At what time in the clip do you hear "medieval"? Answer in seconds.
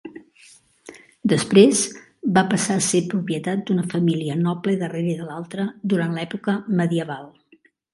6.83-7.35